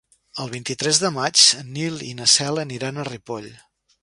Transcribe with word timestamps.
El 0.43 0.47
vint-i-tres 0.53 1.01
de 1.03 1.11
maig 1.17 1.43
en 1.59 1.69
Nil 1.77 2.01
i 2.09 2.11
na 2.23 2.31
Cel 2.39 2.63
aniran 2.65 2.97
a 3.03 3.07
Ripoll. 3.15 3.53